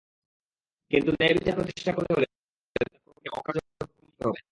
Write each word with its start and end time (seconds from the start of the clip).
কিন্তু 0.91 1.09
ন্যায়বিচার 1.11 1.57
প্রতিষ্ঠা 1.57 1.91
করতে 1.97 2.11
হলে 2.15 2.27
তাঁর 2.75 2.87
প্রভাব-প্রতিপত্তিকে 2.93 3.29
অকার্যকর 3.31 3.71
প্রমাণ 3.79 3.97
করতে 4.01 4.23
হবে। 4.27 4.41